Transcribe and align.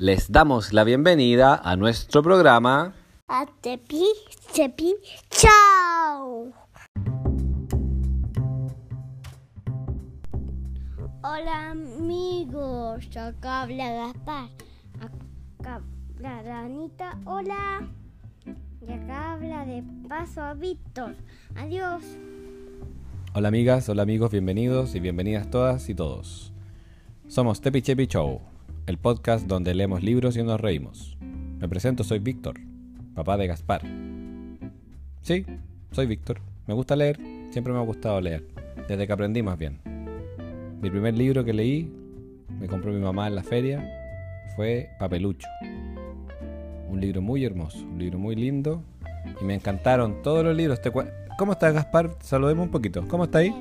Les 0.00 0.30
damos 0.30 0.72
la 0.72 0.84
bienvenida 0.84 1.56
a 1.56 1.74
nuestro 1.74 2.22
programa. 2.22 2.94
A 3.26 3.46
Tepi, 3.60 4.04
Tepi, 4.54 4.94
chao. 5.28 6.52
Hola 11.24 11.70
amigos, 11.70 13.08
acá 13.16 13.62
habla 13.62 13.90
Gaspar. 13.90 14.50
Acá 15.00 15.82
habla 16.22 16.60
Anita, 16.60 17.18
hola. 17.24 17.88
Y 18.46 18.92
acá 18.92 19.32
habla 19.32 19.64
de 19.64 19.82
paso 20.08 20.42
a 20.42 20.54
Víctor. 20.54 21.16
Adiós. 21.56 22.04
Hola 23.34 23.48
amigas, 23.48 23.88
hola 23.88 24.02
amigos, 24.02 24.30
bienvenidos 24.30 24.94
y 24.94 25.00
bienvenidas 25.00 25.50
todas 25.50 25.88
y 25.88 25.94
todos. 25.96 26.52
Somos 27.26 27.60
Tepi 27.60 27.82
Chepi 27.82 28.06
Show, 28.06 28.40
el 28.88 28.96
podcast 28.96 29.46
donde 29.46 29.74
leemos 29.74 30.02
libros 30.02 30.34
y 30.38 30.42
nos 30.42 30.58
reímos. 30.58 31.18
Me 31.60 31.68
presento, 31.68 32.04
soy 32.04 32.20
Víctor, 32.20 32.58
papá 33.14 33.36
de 33.36 33.46
Gaspar. 33.46 33.82
Sí, 35.20 35.44
soy 35.92 36.06
Víctor. 36.06 36.40
Me 36.66 36.72
gusta 36.72 36.96
leer, 36.96 37.18
siempre 37.50 37.74
me 37.74 37.80
ha 37.80 37.82
gustado 37.82 38.18
leer, 38.22 38.48
desde 38.88 39.06
que 39.06 39.12
aprendí 39.12 39.42
más 39.42 39.58
bien. 39.58 39.78
Mi 40.80 40.88
primer 40.88 41.12
libro 41.18 41.44
que 41.44 41.52
leí, 41.52 41.92
me 42.58 42.66
compró 42.66 42.90
mi 42.90 43.00
mamá 43.00 43.26
en 43.26 43.34
la 43.34 43.42
feria, 43.42 43.86
fue 44.56 44.88
Papelucho. 44.98 45.46
Un 46.88 46.98
libro 46.98 47.20
muy 47.20 47.44
hermoso, 47.44 47.84
un 47.84 47.98
libro 47.98 48.18
muy 48.18 48.36
lindo 48.36 48.82
y 49.38 49.44
me 49.44 49.54
encantaron 49.54 50.22
todos 50.22 50.42
los 50.42 50.56
libros. 50.56 50.80
¿Cómo 51.36 51.52
estás 51.52 51.74
Gaspar? 51.74 52.16
Saludemos 52.20 52.64
un 52.64 52.70
poquito. 52.70 53.06
¿Cómo 53.06 53.24
está 53.24 53.40
ahí? 53.40 53.52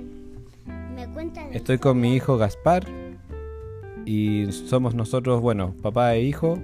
Me 0.96 1.06
cuentan. 1.10 1.54
Estoy 1.54 1.80
con 1.80 2.00
mi 2.00 2.16
hijo 2.16 2.38
Gaspar 2.38 2.86
y 4.08 4.50
somos 4.54 4.96
nosotros, 4.96 5.42
bueno, 5.42 5.76
papá 5.82 6.16
e 6.16 6.22
hijo, 6.22 6.58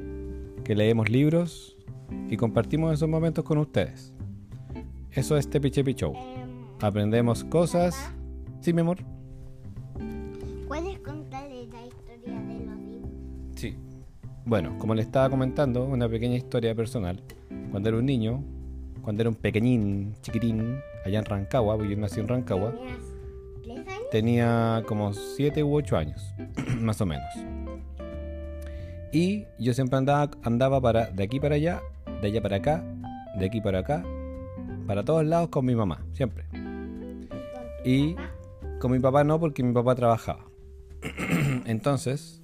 que 0.63 0.75
leemos 0.75 1.09
libros 1.09 1.75
y 2.29 2.37
compartimos 2.37 2.93
esos 2.93 3.09
momentos 3.09 3.43
con 3.43 3.57
ustedes. 3.57 4.13
Eso 5.11 5.35
es 5.35 5.49
Tepi 5.49 5.69
Chepi 5.69 5.93
Show. 5.93 6.13
Em, 6.15 6.49
Aprendemos 6.79 7.43
cosas. 7.43 8.13
Sí, 8.61 8.71
mi 8.71 8.79
amor. 8.79 8.99
¿Puedes 10.69 10.97
contarle 10.99 11.67
la 11.67 11.85
historia 11.85 12.39
de 12.39 12.65
los 12.65 12.77
libros? 12.77 13.09
Sí. 13.55 13.75
Bueno, 14.45 14.77
como 14.79 14.95
le 14.95 15.01
estaba 15.01 15.29
comentando, 15.29 15.83
una 15.83 16.07
pequeña 16.07 16.37
historia 16.37 16.73
personal. 16.73 17.21
Cuando 17.71 17.89
era 17.89 17.97
un 17.97 18.05
niño, 18.05 18.41
cuando 19.01 19.21
era 19.21 19.29
un 19.29 19.35
pequeñín, 19.35 20.13
chiquitín, 20.21 20.77
allá 21.05 21.19
en 21.19 21.25
Rancagua, 21.25 21.75
porque 21.75 21.93
yo 21.93 21.99
nací 21.99 22.21
en 22.21 22.27
Rancagua. 22.29 22.73
Tenía 24.13 24.83
como 24.85 25.11
7 25.11 25.63
u 25.63 25.73
8 25.73 25.97
años, 25.97 26.35
más 26.79 27.01
o 27.01 27.05
menos. 27.07 27.33
Y 29.11 29.45
yo 29.57 29.73
siempre 29.73 29.97
andaba, 29.97 30.29
andaba 30.43 30.79
para, 30.79 31.07
de 31.07 31.23
aquí 31.23 31.39
para 31.39 31.55
allá, 31.55 31.81
de 32.21 32.27
allá 32.27 32.39
para 32.39 32.57
acá, 32.57 32.83
de 33.39 33.47
aquí 33.47 33.59
para 33.59 33.79
acá, 33.79 34.05
para 34.85 35.03
todos 35.03 35.25
lados 35.25 35.49
con 35.49 35.65
mi 35.65 35.73
mamá, 35.73 36.05
siempre. 36.13 36.45
¿Con 36.51 37.27
tu 37.83 37.89
Y 37.89 38.15
con 38.79 38.91
mi 38.91 38.99
papá 38.99 39.23
no, 39.23 39.39
porque 39.39 39.63
mi 39.63 39.73
papá 39.73 39.95
trabajaba. 39.95 40.45
Entonces, 41.65 42.43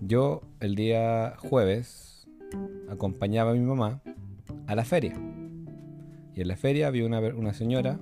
yo 0.00 0.42
el 0.58 0.74
día 0.74 1.36
jueves 1.38 2.26
acompañaba 2.90 3.52
a 3.52 3.54
mi 3.54 3.60
mamá 3.60 4.02
a 4.66 4.74
la 4.74 4.84
feria. 4.84 5.14
Y 6.34 6.40
en 6.40 6.48
la 6.48 6.56
feria 6.56 6.88
había 6.88 7.06
una, 7.06 7.20
una 7.20 7.54
señora 7.54 8.00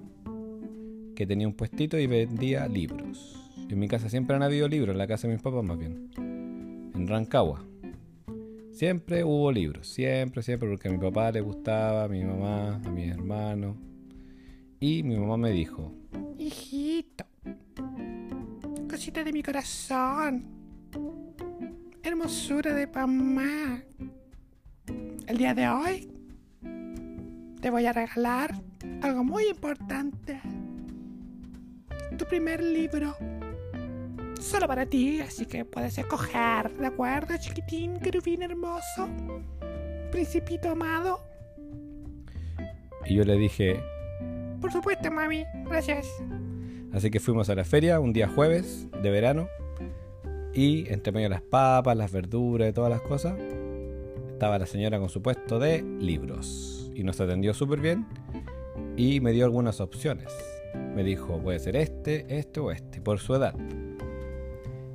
que 1.20 1.26
tenía 1.26 1.46
un 1.46 1.52
puestito 1.52 1.98
y 1.98 2.06
vendía 2.06 2.66
libros. 2.66 3.38
En 3.68 3.78
mi 3.78 3.88
casa 3.88 4.08
siempre 4.08 4.36
han 4.36 4.42
habido 4.42 4.66
libros, 4.68 4.94
en 4.94 4.96
la 4.96 5.06
casa 5.06 5.28
de 5.28 5.34
mis 5.34 5.42
papás 5.42 5.62
más 5.62 5.76
bien. 5.76 6.10
En 6.16 7.06
Rancagua. 7.06 7.62
Siempre 8.72 9.22
hubo 9.22 9.52
libros, 9.52 9.86
siempre, 9.86 10.42
siempre, 10.42 10.70
porque 10.70 10.88
a 10.88 10.92
mi 10.92 10.96
papá 10.96 11.30
le 11.30 11.42
gustaba, 11.42 12.04
a 12.04 12.08
mi 12.08 12.24
mamá, 12.24 12.76
a 12.76 12.88
mis 12.88 13.10
hermanos. 13.10 13.76
Y 14.80 15.02
mi 15.02 15.18
mamá 15.18 15.36
me 15.36 15.50
dijo, 15.50 15.92
Hijito, 16.38 17.26
cosita 18.88 19.22
de 19.22 19.34
mi 19.34 19.42
corazón, 19.42 20.46
hermosura 22.02 22.72
de 22.72 22.86
mamá. 22.86 23.82
El 25.26 25.36
día 25.36 25.52
de 25.52 25.68
hoy 25.68 26.08
te 27.60 27.68
voy 27.68 27.84
a 27.84 27.92
regalar 27.92 28.54
algo 29.02 29.22
muy 29.22 29.48
importante. 29.48 30.40
Tu 32.20 32.26
primer 32.26 32.62
libro. 32.62 33.16
Solo 34.38 34.68
para 34.68 34.84
ti, 34.84 35.22
así 35.22 35.46
que 35.46 35.64
puedes 35.64 35.96
escoger, 35.96 36.70
¿de 36.76 36.86
acuerdo, 36.86 37.34
chiquitín, 37.38 37.98
querubín 37.98 38.42
hermoso? 38.42 39.08
Principito 40.12 40.68
amado. 40.68 41.22
y 43.06 43.14
yo 43.14 43.24
le 43.24 43.38
dije, 43.38 43.82
Por 44.60 44.70
supuesto, 44.70 45.10
mami. 45.10 45.44
Gracias. 45.64 46.06
Así 46.92 47.10
que 47.10 47.20
fuimos 47.20 47.48
a 47.48 47.54
la 47.54 47.64
feria 47.64 48.00
un 48.00 48.12
día 48.12 48.28
jueves 48.28 48.86
de 49.00 49.10
verano 49.10 49.48
y 50.52 50.92
entre 50.92 51.14
medio 51.14 51.30
de 51.30 51.36
las 51.36 51.42
papas, 51.42 51.96
las 51.96 52.12
verduras 52.12 52.68
y 52.68 52.74
todas 52.74 52.90
las 52.90 53.00
cosas, 53.00 53.40
estaba 54.30 54.58
la 54.58 54.66
señora 54.66 54.98
con 54.98 55.08
su 55.08 55.22
puesto 55.22 55.58
de 55.58 55.82
libros 55.98 56.92
y 56.94 57.02
nos 57.02 57.18
atendió 57.18 57.54
súper 57.54 57.80
bien 57.80 58.06
y 58.98 59.20
me 59.20 59.32
dio 59.32 59.46
algunas 59.46 59.80
opciones. 59.80 60.59
Me 60.94 61.04
dijo, 61.04 61.40
puede 61.40 61.58
ser 61.58 61.76
este, 61.76 62.38
este 62.38 62.60
o 62.60 62.70
este, 62.70 63.00
por 63.00 63.18
su 63.18 63.34
edad. 63.34 63.54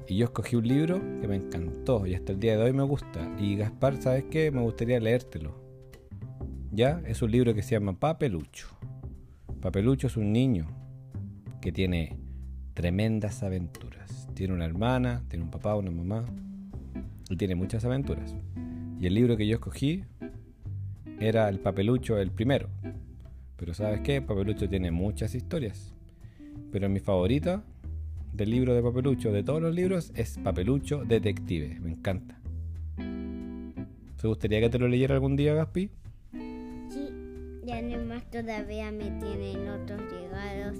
Y 0.07 0.17
yo 0.17 0.25
escogí 0.25 0.55
un 0.55 0.67
libro 0.67 1.01
que 1.19 1.27
me 1.27 1.35
encantó 1.35 2.05
y 2.05 2.13
hasta 2.13 2.31
el 2.31 2.39
día 2.39 2.57
de 2.57 2.63
hoy 2.63 2.73
me 2.73 2.83
gusta. 2.83 3.35
Y 3.39 3.55
Gaspar, 3.55 4.01
¿sabes 4.01 4.25
qué? 4.29 4.51
Me 4.51 4.61
gustaría 4.61 4.99
leértelo. 4.99 5.55
Ya, 6.71 7.01
es 7.05 7.21
un 7.21 7.31
libro 7.31 7.53
que 7.53 7.63
se 7.63 7.71
llama 7.71 7.99
Papelucho. 7.99 8.67
Papelucho 9.61 10.07
es 10.07 10.17
un 10.17 10.31
niño 10.31 10.67
que 11.61 11.71
tiene 11.71 12.17
tremendas 12.75 13.41
aventuras. 13.41 14.27
Tiene 14.35 14.53
una 14.53 14.65
hermana, 14.65 15.23
tiene 15.27 15.45
un 15.45 15.51
papá, 15.51 15.75
una 15.75 15.89
mamá 15.89 16.25
y 17.29 17.37
tiene 17.37 17.55
muchas 17.55 17.85
aventuras. 17.85 18.35
Y 18.99 19.07
el 19.07 19.13
libro 19.13 19.37
que 19.37 19.47
yo 19.47 19.55
escogí 19.55 20.03
era 21.19 21.49
el 21.49 21.59
Papelucho, 21.59 22.17
el 22.19 22.31
primero. 22.31 22.69
Pero 23.57 23.73
¿sabes 23.73 24.01
qué? 24.01 24.21
Papelucho 24.21 24.67
tiene 24.67 24.91
muchas 24.91 25.35
historias. 25.35 25.93
Pero 26.71 26.89
mi 26.89 26.99
favorita 26.99 27.63
del 28.33 28.51
libro 28.51 28.73
de 28.73 28.81
Papelucho, 28.81 29.31
de 29.31 29.43
todos 29.43 29.61
los 29.61 29.73
libros, 29.73 30.11
es 30.15 30.37
Papelucho 30.43 31.05
Detective. 31.05 31.79
Me 31.79 31.91
encanta. 31.91 32.39
¿Te 34.19 34.27
gustaría 34.27 34.59
que 34.59 34.69
te 34.69 34.79
lo 34.79 34.87
leyera 34.87 35.13
algún 35.15 35.35
día, 35.35 35.53
Gaspi? 35.53 35.89
Sí, 36.89 37.09
y 37.65 37.71
además 37.71 38.23
todavía 38.29 38.91
me 38.91 39.11
tienen 39.21 39.69
otros 39.69 40.01
regalos. 40.11 40.77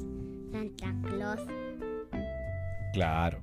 Santa 0.52 0.94
Claus. 1.03 1.41
Claro. 2.94 3.40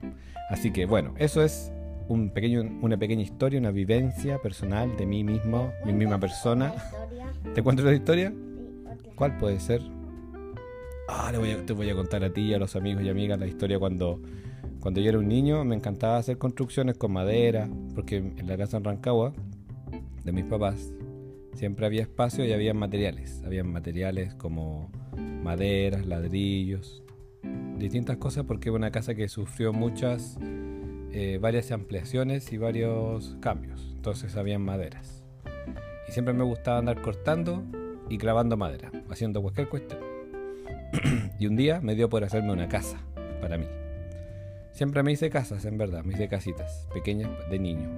Así 0.50 0.72
que 0.72 0.86
bueno, 0.86 1.14
eso 1.18 1.42
es 1.42 1.72
un 2.08 2.30
pequeño, 2.30 2.62
una 2.82 2.96
pequeña 2.98 3.22
historia, 3.22 3.58
una 3.60 3.70
vivencia 3.70 4.38
personal 4.38 4.96
de 4.96 5.06
mí 5.06 5.24
mismo, 5.24 5.72
mi 5.84 5.92
misma 5.92 6.18
persona. 6.18 6.74
¿Te 7.54 7.62
cuento 7.62 7.82
la 7.82 7.94
historia? 7.94 8.32
¿Cuál 9.22 9.38
puede 9.38 9.60
ser? 9.60 9.80
Ah, 11.06 11.30
le 11.30 11.38
voy 11.38 11.50
a- 11.52 11.64
te 11.64 11.72
voy 11.72 11.88
a 11.88 11.94
contar 11.94 12.24
a 12.24 12.32
ti 12.32 12.40
y 12.40 12.54
a 12.54 12.58
los 12.58 12.74
amigos 12.74 13.04
y 13.04 13.08
amigas 13.08 13.38
la 13.38 13.46
historia 13.46 13.78
cuando, 13.78 14.20
cuando 14.80 15.00
yo 15.00 15.10
era 15.10 15.18
un 15.20 15.28
niño. 15.28 15.64
Me 15.64 15.76
encantaba 15.76 16.16
hacer 16.16 16.38
construcciones 16.38 16.98
con 16.98 17.12
madera, 17.12 17.68
porque 17.94 18.16
en 18.16 18.48
la 18.48 18.56
casa 18.56 18.78
en 18.78 18.82
Rancagua 18.82 19.32
de 20.24 20.32
mis 20.32 20.44
papás 20.46 20.92
siempre 21.54 21.86
había 21.86 22.02
espacio 22.02 22.44
y 22.44 22.52
había 22.52 22.74
materiales. 22.74 23.40
Habían 23.46 23.72
materiales 23.72 24.34
como 24.34 24.90
maderas, 25.16 26.04
ladrillos, 26.04 27.04
distintas 27.78 28.16
cosas 28.16 28.44
porque 28.44 28.70
es 28.70 28.74
una 28.74 28.90
casa 28.90 29.14
que 29.14 29.28
sufrió 29.28 29.72
muchas, 29.72 30.36
eh, 31.12 31.38
varias 31.40 31.70
ampliaciones 31.70 32.52
y 32.52 32.56
varios 32.56 33.36
cambios. 33.40 33.92
Entonces 33.94 34.36
habían 34.36 34.62
maderas. 34.62 35.22
Y 36.08 36.10
siempre 36.10 36.34
me 36.34 36.42
gustaba 36.42 36.78
andar 36.78 37.00
cortando 37.02 37.62
y 38.12 38.18
clavando 38.18 38.58
madera, 38.58 38.92
haciendo 39.08 39.40
cualquier 39.40 39.70
cuestión. 39.70 40.00
y 41.38 41.46
un 41.46 41.56
día 41.56 41.80
me 41.80 41.94
dio 41.94 42.10
por 42.10 42.24
hacerme 42.24 42.52
una 42.52 42.68
casa 42.68 42.98
para 43.40 43.56
mí. 43.56 43.64
Siempre 44.72 45.02
me 45.02 45.12
hice 45.12 45.30
casas, 45.30 45.64
en 45.64 45.78
verdad, 45.78 46.04
me 46.04 46.12
hice 46.12 46.28
casitas 46.28 46.86
pequeñas 46.92 47.30
de 47.48 47.58
niño. 47.58 47.88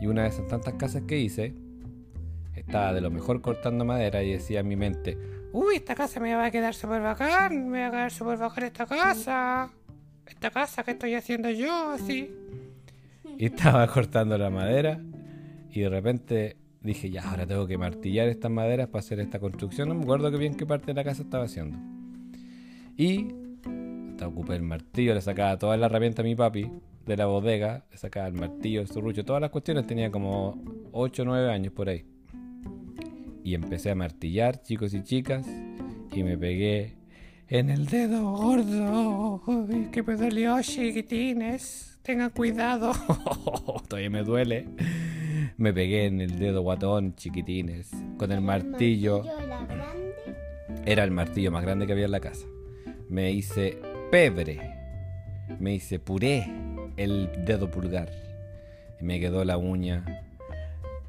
Y 0.00 0.06
una 0.06 0.22
de 0.22 0.28
esas 0.28 0.46
tantas 0.46 0.74
casas 0.74 1.02
que 1.08 1.18
hice, 1.18 1.54
estaba 2.54 2.92
de 2.92 3.00
lo 3.00 3.10
mejor 3.10 3.40
cortando 3.40 3.84
madera 3.84 4.22
y 4.22 4.32
decía 4.32 4.60
en 4.60 4.68
mi 4.68 4.76
mente, 4.76 5.18
Uy, 5.52 5.74
esta 5.74 5.96
casa 5.96 6.20
me 6.20 6.32
va 6.36 6.44
a 6.44 6.50
quedar 6.52 6.74
súper 6.74 7.02
bacán. 7.02 7.68
Me 7.68 7.80
va 7.80 7.86
a 7.88 7.90
quedar 7.90 8.12
súper 8.12 8.38
bacán 8.38 8.64
esta 8.64 8.86
casa. 8.86 9.70
Esta 10.24 10.50
casa 10.52 10.84
que 10.84 10.92
estoy 10.92 11.14
haciendo 11.14 11.50
yo, 11.50 11.90
así. 11.90 12.32
y 13.36 13.46
estaba 13.46 13.84
cortando 13.92 14.38
la 14.38 14.50
madera 14.50 15.00
y 15.72 15.80
de 15.80 15.88
repente 15.88 16.59
dije, 16.82 17.10
ya, 17.10 17.28
ahora 17.28 17.46
tengo 17.46 17.66
que 17.66 17.78
martillar 17.78 18.28
estas 18.28 18.50
maderas 18.50 18.88
para 18.88 19.00
hacer 19.00 19.20
esta 19.20 19.38
construcción. 19.38 19.88
No 19.88 19.94
me 19.94 20.02
acuerdo 20.02 20.30
qué 20.30 20.38
bien 20.38 20.54
qué 20.54 20.66
parte 20.66 20.86
de 20.86 20.94
la 20.94 21.04
casa 21.04 21.22
estaba 21.22 21.44
haciendo. 21.44 21.78
Y 22.96 23.28
hasta 24.10 24.28
ocupé 24.28 24.56
el 24.56 24.62
martillo, 24.62 25.14
le 25.14 25.20
sacaba 25.20 25.58
toda 25.58 25.76
la 25.76 25.86
herramienta 25.86 26.22
a 26.22 26.24
mi 26.24 26.34
papi 26.34 26.70
de 27.06 27.16
la 27.16 27.26
bodega, 27.26 27.86
le 27.90 27.96
sacaba 27.96 28.28
el 28.28 28.34
martillo, 28.34 28.80
el 28.80 28.88
serrucho, 28.88 29.24
todas 29.24 29.40
las 29.40 29.50
cuestiones. 29.50 29.86
Tenía 29.86 30.10
como 30.10 30.62
8 30.92 31.22
o 31.22 31.24
9 31.24 31.50
años 31.50 31.72
por 31.72 31.88
ahí. 31.88 32.04
Y 33.42 33.54
empecé 33.54 33.90
a 33.90 33.94
martillar, 33.94 34.62
chicos 34.62 34.92
y 34.92 35.02
chicas, 35.02 35.46
y 36.12 36.22
me 36.22 36.36
pegué 36.36 36.96
en 37.48 37.70
el 37.70 37.86
dedo 37.86 38.32
gordo. 38.32 39.42
Uy, 39.46 39.88
que 39.90 40.02
me 40.02 40.16
dolió, 40.16 40.60
chiquitines. 40.60 41.98
Tengan 42.02 42.30
cuidado. 42.30 42.92
Todavía 43.88 44.10
me 44.10 44.22
duele. 44.22 44.68
Me 45.60 45.74
pegué 45.74 46.06
en 46.06 46.22
el 46.22 46.38
dedo 46.38 46.62
guatón, 46.62 47.14
chiquitines, 47.16 47.90
con 48.16 48.32
el 48.32 48.40
martillo. 48.40 49.22
era 50.86 51.04
el 51.04 51.10
martillo 51.10 51.52
más 51.52 51.62
grande 51.62 51.86
que 51.86 51.92
había 51.92 52.06
en 52.06 52.12
la 52.12 52.20
casa. 52.20 52.46
Me 53.10 53.30
hice 53.30 53.76
pebre. 54.10 54.58
Me 55.58 55.74
hice 55.74 55.98
puré 55.98 56.50
el 56.96 57.44
dedo 57.44 57.70
pulgar. 57.70 58.08
Y 59.02 59.04
me 59.04 59.20
quedó 59.20 59.44
la 59.44 59.58
uña 59.58 60.02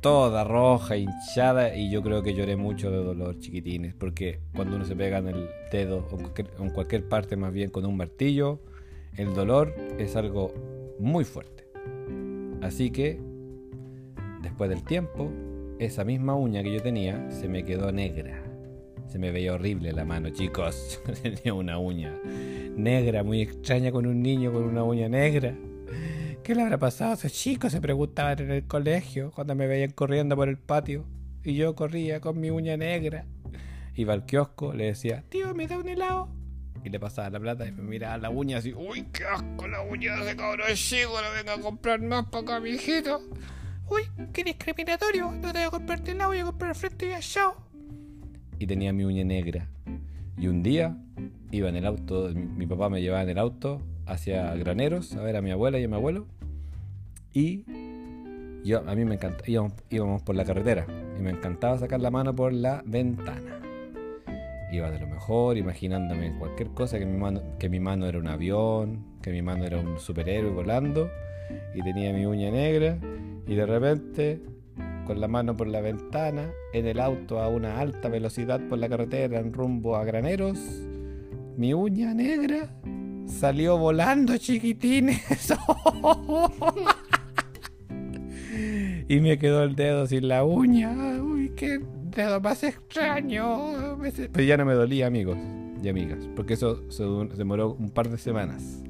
toda 0.02 0.44
roja, 0.44 0.98
hinchada. 0.98 1.74
Y 1.74 1.90
yo 1.90 2.04
creo 2.04 2.22
que 2.22 2.34
lloré 2.34 2.58
mucho 2.58 2.92
de 2.92 2.98
dolor, 2.98 3.40
chiquitines. 3.40 3.94
Porque 3.94 4.42
cuando 4.54 4.76
uno 4.76 4.84
se 4.84 4.98
pega 4.98 5.20
en 5.20 5.30
el 5.30 5.50
dedo, 5.72 6.06
o 6.12 6.16
en 6.18 6.24
cualquier, 6.24 6.50
en 6.60 6.70
cualquier 6.72 7.08
parte 7.08 7.38
más 7.38 7.54
bien 7.54 7.70
con 7.70 7.86
un 7.86 7.96
martillo, 7.96 8.60
el 9.16 9.34
dolor 9.34 9.74
es 9.98 10.18
algo 10.18 10.54
muy 11.00 11.24
fuerte. 11.24 11.70
Así 12.62 12.92
que, 12.92 13.31
después 14.62 14.70
del 14.70 14.88
tiempo, 14.88 15.32
esa 15.80 16.04
misma 16.04 16.36
uña 16.36 16.62
que 16.62 16.72
yo 16.72 16.84
tenía 16.84 17.32
se 17.32 17.48
me 17.48 17.66
quedó 17.66 17.92
negra. 17.92 18.44
Se 19.08 19.18
me 19.18 19.32
veía 19.32 19.56
horrible 19.56 19.92
la 19.92 20.06
mano, 20.06 20.30
chicos. 20.30 21.02
Tenía 21.24 21.56
una 21.56 21.80
uña 21.80 22.14
negra, 22.76 23.24
muy 23.24 23.42
extraña 23.42 23.92
con 23.92 24.06
un 24.06 24.22
niño 24.22 24.54
con 24.54 24.64
una 24.64 24.84
uña 24.84 25.10
negra. 25.10 25.56
¿Qué 26.44 26.54
le 26.54 26.62
habrá 26.62 26.78
pasado 26.78 27.12
a 27.12 27.14
esos 27.16 27.34
chicos? 27.34 27.72
Se 27.72 27.82
preguntaban 27.82 28.38
en 28.40 28.52
el 28.52 28.68
colegio 28.68 29.32
cuando 29.32 29.56
me 29.56 29.66
veían 29.66 29.92
corriendo 29.92 30.36
por 30.36 30.48
el 30.48 30.60
patio. 30.60 31.06
Y 31.44 31.56
yo 31.56 31.74
corría 31.74 32.20
con 32.20 32.40
mi 32.40 32.52
uña 32.52 32.78
negra. 32.78 33.26
Iba 33.96 34.14
al 34.14 34.28
kiosco, 34.28 34.74
le 34.74 34.86
decía, 34.86 35.24
tío, 35.28 35.56
¿me 35.56 35.66
da 35.66 35.80
un 35.80 35.90
helado? 35.90 36.30
Y 36.84 36.90
le 36.90 37.00
pasaba 37.00 37.32
la 37.32 37.40
plata 37.40 37.66
y 37.66 37.72
me 37.72 37.82
miraba 37.82 38.20
la 38.20 38.30
uña 38.30 38.60
así, 38.60 38.74
uy, 38.74 39.08
qué 39.12 39.24
asco 39.24 39.68
la 39.68 39.82
uña 39.82 40.16
de 40.18 40.22
ese 40.22 40.36
cabrón 40.36 40.68
chico, 40.76 41.20
no 41.20 41.32
venga 41.36 41.56
a 41.56 41.60
comprar 41.60 42.00
más 42.00 42.28
para 42.28 42.44
acá, 42.44 42.60
mijito. 42.60 43.22
Uy, 43.92 44.04
qué 44.32 44.46
discriminatorio. 44.46 45.30
No 45.34 45.52
te 45.52 45.60
voy 45.60 45.68
a 45.68 45.70
comprarte 45.70 46.12
el 46.12 46.16
helado, 46.16 46.30
voy 46.30 46.40
a 46.40 46.46
comprar 46.46 46.74
frente 46.76 47.10
y 47.10 47.12
allá. 47.12 47.52
y 48.58 48.66
tenía 48.66 48.94
mi 48.94 49.04
uña 49.04 49.26
negra. 49.26 49.68
Y 50.38 50.48
un 50.48 50.64
día 50.64 50.96
iba 51.52 51.68
en 51.68 51.76
el 51.76 51.86
auto, 51.86 52.30
mi, 52.34 52.66
papá 52.66 52.88
me 52.88 53.02
llevaba 53.02 53.24
en 53.24 53.30
el 53.30 53.38
auto 53.38 53.82
hacia 54.06 54.56
Graneros 54.56 55.14
a 55.18 55.22
ver 55.22 55.36
a 55.36 55.42
mi 55.42 55.52
abuela 55.52 55.78
y 55.78 55.84
a 55.84 55.88
mi 55.90 55.96
abuelo. 55.96 56.26
Y 57.34 57.66
yo, 58.64 58.80
a 58.88 58.96
mí 58.96 59.04
me 59.04 59.16
encanta, 59.16 59.44
íbamos, 59.46 59.74
íbamos 59.90 60.22
por 60.22 60.36
la 60.36 60.46
carretera 60.46 60.88
y 61.20 61.22
me 61.22 61.32
encantaba 61.32 61.78
sacar 61.78 62.00
la 62.00 62.12
mano 62.12 62.34
por 62.34 62.54
la 62.54 62.84
ventana. 62.86 63.60
Iba 64.72 64.90
de 64.90 65.02
lo 65.02 65.08
mejor, 65.08 65.58
imaginándome 65.58 66.34
cualquier 66.40 66.70
cosa, 66.70 66.98
que 66.98 67.06
mi 67.06 67.18
mano, 67.18 67.42
que 67.60 67.68
mi 67.68 67.82
mano 67.82 68.06
era 68.06 68.20
un 68.20 68.28
avión, 68.28 69.04
que 69.22 69.32
mi 69.32 69.42
mano 69.42 69.66
era 69.66 69.80
un 69.80 70.00
superhéroe 70.00 70.52
volando 70.52 71.10
y 71.76 71.82
tenía 71.82 72.14
mi 72.14 72.26
uña 72.26 72.52
negra 72.52 72.98
y 73.48 73.56
de 73.56 73.66
repente 73.66 74.42
con 75.06 75.20
la 75.20 75.28
mano 75.28 75.58
por 75.58 75.68
la 75.68 75.82
ventana, 75.82 76.52
en 76.74 76.88
el 76.88 77.00
auto 77.00 77.42
a 77.42 77.50
una 77.50 77.80
alta 77.80 78.08
velocidad 78.08 78.62
por 78.70 78.78
la 78.78 78.88
carretera 78.88 79.40
en 79.40 79.52
rumbo 79.52 79.96
a 79.96 80.06
graneros, 80.06 80.58
mi 81.58 81.74
uña 81.74 82.14
negra 82.14 82.70
salió 83.26 83.78
volando, 83.78 84.38
chiquitines. 84.38 85.54
y 89.08 89.20
me 89.20 89.38
quedó 89.38 89.64
el 89.64 89.76
dedo 89.76 90.08
sin 90.08 90.28
la 90.28 90.44
uña. 90.44 90.92
Uy, 91.22 91.52
qué 91.56 91.82
dedo 92.16 92.40
más 92.40 92.64
extraño. 92.64 93.98
Pero 94.32 94.44
ya 94.44 94.58
no 94.58 94.66
me 94.66 94.74
dolía, 94.74 95.08
amigos 95.08 95.38
y 95.84 95.90
amigas, 95.90 96.20
porque 96.36 96.54
eso 96.54 96.90
se 96.90 97.04
demoró 97.36 97.74
un 97.74 97.90
par 97.90 98.10
de 98.10 98.18
semanas 98.18 98.84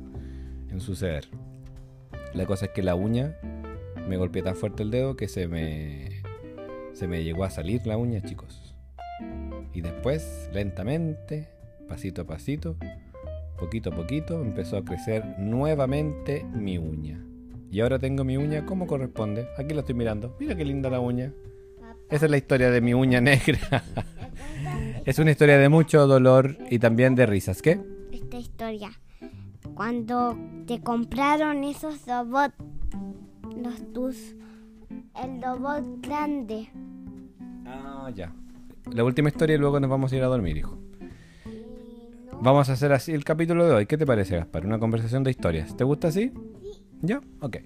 en 0.70 0.80
suceder. 0.82 1.30
La 2.34 2.46
cosa 2.46 2.66
es 2.66 2.72
que 2.72 2.84
la 2.84 2.96
uña 2.96 3.36
me 4.08 4.18
golpeé 4.18 4.42
tan 4.42 4.56
fuerte 4.56 4.84
el 4.84 4.92
dedo 4.92 5.16
que 5.16 5.28
se 5.28 5.48
me 5.48 6.22
se 6.94 7.08
me 7.08 7.24
llegó 7.24 7.44
a 7.44 7.50
salir 7.50 7.86
la 7.88 7.98
uña, 7.98 8.22
chicos. 8.22 8.76
Y 9.74 9.82
después, 9.82 10.50
lentamente, 10.54 11.48
pasito 11.88 12.24
a 12.24 12.26
pasito, 12.26 12.76
poquito 13.58 13.92
a 13.92 13.96
poquito, 13.96 14.42
empezó 14.42 14.78
a 14.78 14.84
crecer 14.84 15.26
nuevamente 15.40 16.44
mi 16.44 16.78
uña. 16.78 17.24
Y 17.72 17.80
ahora 17.80 18.00
tengo 18.00 18.24
mi 18.24 18.36
uña 18.36 18.66
como 18.66 18.86
corresponde. 18.86 19.48
Aquí 19.58 19.74
la 19.74 19.80
estoy 19.80 19.96
mirando. 19.96 20.36
Mira 20.40 20.56
qué 20.56 20.66
linda 20.66 20.90
la 20.90 21.00
uña. 21.00 21.32
Esa 22.10 22.26
es 22.26 22.32
la 22.32 22.38
historia 22.38 22.70
de 22.70 22.82
mi 22.82 22.94
uña 22.94 23.22
negra. 23.22 23.84
es 25.06 25.18
una 25.20 25.32
historia 25.32 25.58
de 25.58 25.70
mucho 25.70 26.06
dolor 26.06 26.58
y 26.70 26.80
también 26.80 27.16
de 27.16 27.26
risas. 27.26 27.62
¿Qué? 27.62 27.80
Esta 28.12 28.38
historia. 28.38 28.92
Cuando 29.74 30.38
te 30.68 30.82
compraron 30.82 31.64
esos 31.64 32.06
robots, 32.06 32.54
los 33.64 33.94
tus, 33.94 34.36
el 35.24 35.42
robot 35.42 35.84
grande. 36.06 36.68
Ah, 37.66 38.10
ya. 38.16 38.34
La 38.92 39.04
última 39.04 39.30
historia 39.30 39.56
y 39.56 39.60
luego 39.60 39.80
nos 39.80 39.90
vamos 39.90 40.12
a 40.12 40.16
ir 40.16 40.24
a 40.24 40.28
dormir, 40.28 40.58
hijo. 40.58 40.78
no- 42.32 42.42
Vamos 42.42 42.70
a 42.70 42.74
hacer 42.74 42.92
así 42.92 43.12
el 43.14 43.24
capítulo 43.24 43.66
de 43.66 43.74
hoy. 43.74 43.86
¿Qué 43.86 43.98
te 43.98 44.06
parece, 44.06 44.36
Gaspar? 44.36 44.66
Una 44.66 44.80
conversación 44.80 45.24
de 45.24 45.32
historias. 45.32 45.76
¿Te 45.78 45.84
gusta 45.84 46.08
así? 46.10 46.32
¿Ya? 47.02 47.22
Ok. 47.42 47.58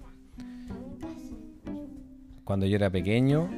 Cuando 2.44 2.66
yo 2.66 2.76
era 2.76 2.90
pequeño, 2.90 3.48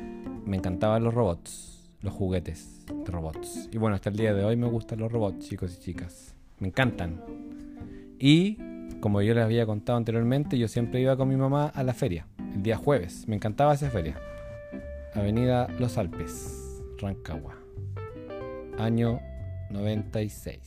me 0.47 0.57
encantaban 0.57 1.05
los 1.05 1.13
robots, 1.13 1.91
los 2.01 2.15
juguetes 2.15 2.87
de 2.87 3.11
robots. 3.13 3.69
Y 3.73 3.77
bueno, 3.79 3.97
hasta 3.97 4.09
el 4.11 4.17
día 4.17 4.33
de 4.33 4.45
hoy 4.45 4.57
me 4.57 4.67
gustan 4.69 5.01
los 5.01 5.13
robots, 5.13 5.47
chicos 5.49 5.77
y 5.77 5.81
chicas. 5.83 6.35
Me 6.59 6.69
encantan. 6.69 7.21
Y 8.19 8.57
como 9.01 9.23
yo 9.23 9.35
les 9.35 9.45
había 9.45 9.67
contado 9.67 9.97
anteriormente, 9.97 10.59
yo 10.59 10.69
siempre 10.69 11.01
iba 11.01 11.17
con 11.17 11.29
mi 11.29 11.37
mamá 11.37 11.69
a 11.69 11.83
la 11.83 11.95
feria, 11.95 12.27
el 12.55 12.63
día 12.63 12.77
jueves. 12.77 13.27
Me 13.29 13.37
encantaba 13.37 13.75
esa 13.75 13.91
feria. 13.91 14.19
Avenida 15.15 15.69
Los 15.79 15.99
Alpes, 15.99 16.83
Rancagua. 16.99 17.57
Año 18.79 19.21
96. 19.71 20.61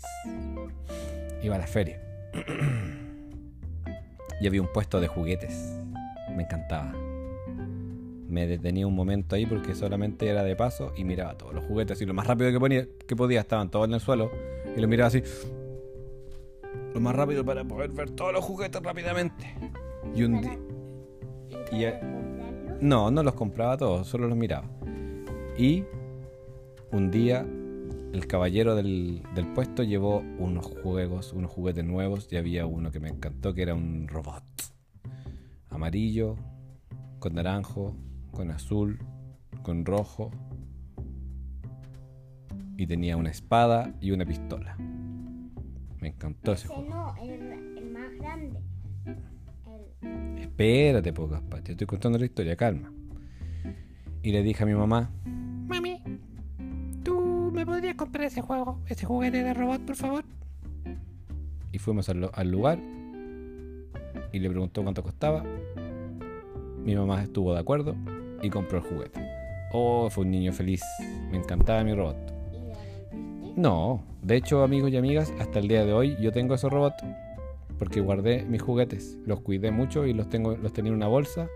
Iba 1.44 1.56
a 1.56 1.59
la 1.59 1.68
feria. 1.68 2.01
y 4.41 4.47
había 4.47 4.62
un 4.62 4.71
puesto 4.71 5.00
de 5.00 5.07
juguetes. 5.07 5.77
Me 6.35 6.44
encantaba. 6.44 6.94
Me 8.27 8.47
detenía 8.47 8.88
un 8.88 8.95
momento 8.95 9.35
ahí 9.35 9.45
porque 9.45 9.75
solamente 9.75 10.28
era 10.28 10.44
de 10.44 10.56
paso 10.56 10.94
y 10.95 11.04
miraba 11.04 11.37
todos 11.37 11.54
los 11.54 11.66
juguetes 11.66 12.01
y 12.01 12.06
lo 12.06 12.13
más 12.13 12.25
rápido 12.25 12.51
que, 12.51 12.59
ponía, 12.59 12.87
que 13.07 13.16
podía 13.16 13.42
estaban 13.42 13.69
todos 13.69 13.87
en 13.87 13.94
el 13.94 13.99
suelo 13.99 14.31
y 14.75 14.80
lo 14.80 14.87
miraba 14.87 15.09
así. 15.09 15.21
Lo 16.94 17.00
más 17.00 17.16
rápido 17.16 17.45
para 17.45 17.64
poder 17.64 17.92
ver 17.92 18.12
todos 18.12 18.33
los 18.33 18.44
juguetes 18.44 18.81
rápidamente. 18.81 19.56
Y 20.16 20.24
un 20.24 20.42
día... 21.71 22.00
no, 22.81 23.12
no 23.12 23.24
los 23.24 23.33
compraba 23.33 23.78
todos, 23.78 24.07
solo 24.07 24.28
los 24.28 24.38
miraba. 24.38 24.68
Y 25.57 25.83
un 26.92 27.12
día 27.12 27.45
el 28.14 28.28
caballero 28.28 28.76
del, 28.76 29.24
del 29.36 29.48
puesto 29.54 29.83
llevó 29.83 30.24
unos 30.38 30.66
juegos, 30.66 31.31
unos 31.33 31.52
juguetes 31.52 31.86
nuevos 31.86 32.28
y 32.31 32.36
había 32.36 32.66
uno 32.66 32.92
que 32.92 33.00
me 33.00 33.10
encantó 33.10 33.54
que 33.54 33.62
era 33.62 33.74
un 33.74 34.07
robot. 34.07 34.44
Amarillo, 35.69 36.36
con 37.19 37.36
naranjo, 37.36 37.95
con 38.31 38.52
azul, 38.52 39.00
con 39.64 39.86
rojo. 39.86 40.31
Y 42.76 42.88
tenía 42.88 43.16
una 43.16 43.30
espada 43.30 43.94
y 44.02 44.12
una 44.12 44.26
pistola. 44.26 44.76
Me 46.02 46.10
encantó 46.10 46.52
ese 46.54 46.66
Ese 46.66 46.74
juego. 46.76 46.90
no, 46.90 47.16
el, 47.22 47.78
el 47.78 47.90
más 47.92 48.12
grande. 48.18 48.60
El, 49.06 50.40
Espérate, 50.40 51.14
po, 51.14 51.28
Gaspar, 51.28 51.62
te 51.62 51.72
estoy 51.72 51.88
contando 51.88 52.18
la 52.18 52.26
historia, 52.26 52.56
calma. 52.56 52.92
Y 54.24 54.31
le 54.31 54.44
dije 54.44 54.64
a 54.64 54.66
mi 54.66 54.74
mamá, 54.74 55.10
Mami, 55.68 56.02
¿tú 57.04 57.52
me 57.54 57.66
podrías 57.66 57.96
comprar 57.96 58.26
ese 58.26 58.42
juego, 58.42 58.80
ese 58.88 59.06
juguete 59.06 59.44
de 59.44 59.54
robot, 59.54 59.81
por 59.81 59.96
favor? 59.96 60.26
y 61.74 61.78
fuimos 61.80 62.10
al 62.10 62.52
lugar 62.52 62.80
y 64.34 64.40
le 64.40 64.50
preguntó 64.50 64.84
cuánto 64.84 65.02
costaba. 65.04 65.42
Mi 66.84 66.94
mamá 66.96 67.24
estuvo 67.24 67.54
de 67.54 67.62
acuerdo 67.62 67.96
y 68.42 68.50
compró 68.50 68.80
el 68.80 68.84
juguete. 68.84 69.22
Oh, 69.72 70.10
fue 70.10 70.26
un 70.26 70.31
niño 70.31 70.52
feliz. 70.52 70.81
Me 71.31 71.38
encantaba 71.38 71.81
mi 71.86 71.94
robot. 71.94 72.31
No, 73.56 74.02
de 74.22 74.38
hecho, 74.38 74.64
amigos 74.64 74.92
y 74.92 74.98
amigas, 74.98 75.34
hasta 75.40 75.60
el 75.60 75.68
día 75.68 75.86
de 75.86 75.94
hoy 75.94 76.16
yo 76.22 76.31
tengo 76.31 76.56
ese 76.56 76.70
robot 76.70 76.94
porque 77.78 78.00
guardé 78.00 78.46
mis 78.46 78.62
juguetes, 78.62 79.18
los 79.26 79.42
cuidé 79.42 79.72
mucho 79.72 80.06
y 80.06 80.14
los 80.14 80.30
tengo, 80.30 80.56
los 80.56 80.72
tenía 80.72 80.92
en 80.92 80.98
una 80.98 81.08
bolsa 81.08 81.50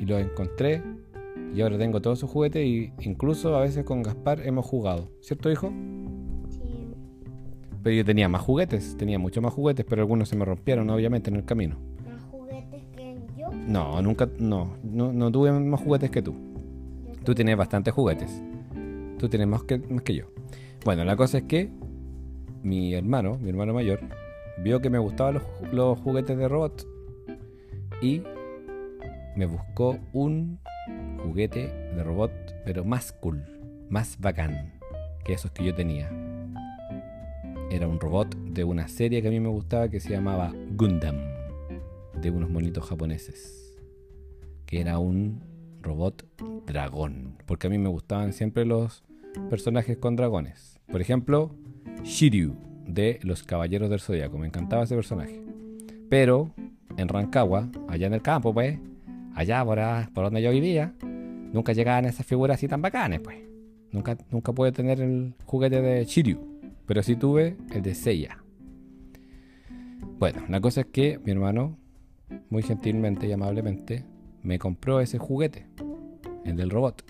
y 0.00 0.04
los 0.04 0.20
encontré 0.20 0.82
y 1.54 1.60
ahora 1.60 1.78
tengo 1.78 2.02
todos 2.02 2.18
sus 2.18 2.28
juguetes 2.28 2.66
y 2.66 2.92
incluso 3.00 3.56
a 3.56 3.60
veces 3.60 3.84
con 3.84 4.02
Gaspar 4.02 4.46
hemos 4.46 4.66
jugado, 4.66 5.10
¿cierto, 5.20 5.50
hijo? 5.50 5.72
Sí. 6.48 6.88
Pero 7.82 7.96
yo 7.96 8.04
tenía 8.04 8.28
más 8.28 8.42
juguetes, 8.42 8.96
tenía 8.96 9.18
muchos 9.18 9.42
más 9.42 9.52
juguetes, 9.52 9.86
pero 9.88 10.02
algunos 10.02 10.28
se 10.28 10.36
me 10.36 10.44
rompieron 10.44 10.90
obviamente 10.90 11.30
en 11.30 11.36
el 11.36 11.44
camino. 11.44 11.76
Más 12.04 12.22
juguetes 12.24 12.82
que 12.96 13.16
No, 13.66 14.02
nunca, 14.02 14.28
no, 14.38 14.76
no, 14.82 15.12
no 15.12 15.30
tuve 15.30 15.52
más 15.52 15.80
juguetes 15.80 16.10
que 16.10 16.20
tú. 16.20 16.34
Tú 17.24 17.34
tienes 17.34 17.56
bastantes 17.56 17.94
juguetes. 17.94 18.42
Tú 19.18 19.28
tienes 19.28 19.46
más 19.46 19.62
que, 19.62 19.78
más 19.78 20.02
que 20.02 20.14
yo. 20.14 20.26
Bueno, 20.84 21.04
la 21.04 21.16
cosa 21.16 21.38
es 21.38 21.44
que 21.44 21.70
mi 22.62 22.94
hermano, 22.94 23.38
mi 23.38 23.50
hermano 23.50 23.74
mayor, 23.74 24.00
vio 24.62 24.80
que 24.80 24.90
me 24.90 24.98
gustaban 24.98 25.34
los, 25.34 25.42
ju- 25.42 25.70
los 25.72 25.98
juguetes 26.00 26.36
de 26.36 26.48
robot 26.48 26.86
y 28.02 28.22
me 29.36 29.46
buscó 29.46 29.98
un 30.12 30.58
juguete 31.22 31.68
de 31.94 32.02
robot, 32.02 32.32
pero 32.64 32.84
más 32.84 33.12
cool, 33.12 33.44
más 33.88 34.18
bacán 34.18 34.72
que 35.24 35.34
esos 35.34 35.50
que 35.50 35.64
yo 35.64 35.74
tenía. 35.74 36.10
Era 37.70 37.86
un 37.86 38.00
robot 38.00 38.34
de 38.36 38.64
una 38.64 38.88
serie 38.88 39.22
que 39.22 39.28
a 39.28 39.30
mí 39.30 39.38
me 39.38 39.48
gustaba 39.48 39.88
que 39.88 40.00
se 40.00 40.10
llamaba 40.10 40.52
Gundam, 40.76 41.16
de 42.20 42.30
unos 42.30 42.50
monitos 42.50 42.84
japoneses, 42.88 43.78
que 44.66 44.80
era 44.80 44.98
un 44.98 45.42
robot 45.82 46.26
dragón, 46.66 47.36
porque 47.46 47.66
a 47.68 47.70
mí 47.70 47.78
me 47.78 47.88
gustaban 47.88 48.32
siempre 48.32 48.64
los 48.64 49.04
personajes 49.48 49.96
con 49.98 50.16
dragones. 50.16 50.78
Por 50.90 51.00
ejemplo, 51.00 51.54
Shiryu 52.02 52.56
de 52.86 53.18
Los 53.22 53.42
Caballeros 53.42 53.90
del 53.90 54.00
Zodiaco, 54.00 54.38
me 54.38 54.46
encantaba 54.46 54.84
ese 54.84 54.94
personaje. 54.94 55.40
Pero 56.08 56.52
en 56.96 57.08
Rancagua, 57.08 57.68
allá 57.88 58.06
en 58.06 58.14
el 58.14 58.22
campo, 58.22 58.52
pues, 58.52 58.78
allá 59.34 59.64
por, 59.64 59.78
por 60.12 60.24
donde 60.24 60.42
yo 60.42 60.50
vivía, 60.50 60.94
nunca 61.52 61.72
llegaban 61.72 62.04
esas 62.04 62.26
figuras 62.26 62.56
así 62.56 62.68
tan 62.68 62.82
bacanes, 62.82 63.20
pues. 63.20 63.38
Nunca, 63.92 64.16
nunca 64.30 64.52
pude 64.52 64.72
tener 64.72 65.00
el 65.00 65.34
juguete 65.44 65.82
de 65.82 66.04
Shiryu, 66.04 66.38
pero 66.86 67.02
sí 67.02 67.16
tuve 67.16 67.56
el 67.72 67.82
de 67.82 67.94
Seiya. 67.94 68.38
Bueno, 70.18 70.42
la 70.48 70.60
cosa 70.60 70.82
es 70.82 70.86
que 70.86 71.18
mi 71.24 71.32
hermano, 71.32 71.76
muy 72.50 72.62
gentilmente 72.62 73.26
y 73.26 73.32
amablemente, 73.32 74.04
me 74.42 74.58
compró 74.58 75.00
ese 75.00 75.18
juguete, 75.18 75.66
el 76.44 76.56
del 76.56 76.70
robot, 76.70 77.04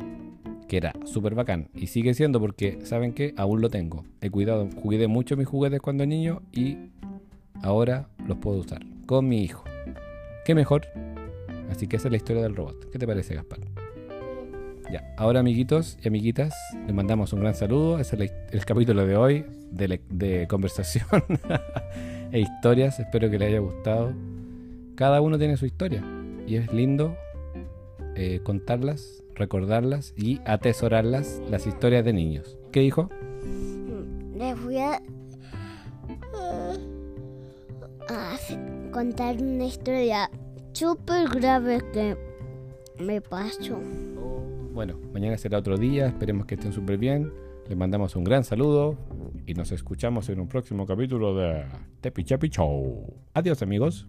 que 0.71 0.77
era 0.77 0.95
súper 1.05 1.35
bacán. 1.35 1.69
Y 1.75 1.89
sigue 1.89 2.15
siendo 2.15 2.39
porque, 2.39 2.79
¿saben 2.85 3.13
qué? 3.13 3.35
Aún 3.37 3.61
lo 3.61 3.71
tengo. 3.71 4.05
He 4.21 4.31
cuidado, 4.31 4.69
cuidé 4.71 5.09
mucho 5.09 5.37
mis 5.37 5.49
juguetes 5.49 5.81
cuando 5.81 6.07
niño 6.07 6.43
y 6.53 6.77
ahora 7.61 8.09
los 8.25 8.39
puedo 8.39 8.61
usar 8.61 8.81
con 9.05 9.29
mi 9.29 9.43
hijo. 9.43 9.65
¿Qué 10.45 10.55
mejor? 10.55 10.87
Así 11.73 11.89
que 11.89 11.97
esa 11.97 12.07
es 12.07 12.13
la 12.13 12.19
historia 12.19 12.45
del 12.45 12.55
robot. 12.55 12.89
¿Qué 12.89 13.01
te 13.01 13.07
parece, 13.07 13.35
Gaspar? 13.35 13.59
Ya, 14.93 15.13
ahora 15.19 15.41
amiguitos 15.41 15.99
y 16.05 16.07
amiguitas, 16.07 16.55
les 16.87 16.95
mandamos 16.95 17.33
un 17.33 17.41
gran 17.41 17.57
saludo. 17.57 17.99
Ese 17.99 18.23
es 18.23 18.33
el 18.53 18.65
capítulo 18.65 19.05
de 19.05 19.17
hoy 19.17 19.45
de 19.73 20.47
conversación 20.49 21.05
e 22.31 22.39
historias. 22.39 23.01
Espero 23.01 23.29
que 23.29 23.41
les 23.41 23.49
haya 23.49 23.59
gustado. 23.59 24.13
Cada 24.95 25.21
uno 25.21 25.37
tiene 25.37 25.57
su 25.57 25.67
historia 25.67 26.05
y 26.47 26.55
es 26.55 26.73
lindo 26.73 27.17
eh, 28.15 28.39
contarlas, 28.45 29.25
recordarlas 29.41 30.15
y 30.17 30.41
atesorarlas, 30.45 31.43
las 31.51 31.67
historias 31.67 32.05
de 32.05 32.13
niños. 32.13 32.59
¿Qué 32.71 32.81
dijo? 32.81 33.11
Les 34.37 34.63
voy 34.63 34.79
a, 34.79 35.03
contar 38.93 39.37
una 39.41 39.65
historia 39.65 40.31
súper 40.73 41.29
grave 41.29 41.81
que 41.93 42.17
me 42.99 43.21
pasó. 43.21 43.79
Bueno, 44.73 44.99
mañana 45.13 45.37
será 45.39 45.59
otro 45.59 45.77
día, 45.77 46.07
esperemos 46.07 46.47
que 46.47 46.55
estén 46.55 46.73
súper 46.73 46.99
bien. 46.99 47.33
Les 47.69 47.77
mandamos 47.77 48.17
un 48.17 48.25
gran 48.25 48.45
saludo 48.45 48.97
y 49.47 49.55
nos 49.55 49.73
escuchamos 49.73 50.29
en 50.29 50.41
un 50.41 50.49
próximo 50.49 50.87
capítulo 50.87 51.35
de 51.37 51.65
Tepi 52.01 52.25
Chapi 52.25 52.49
Show. 52.49 53.15
Adiós 53.33 53.63
amigos. 53.63 54.07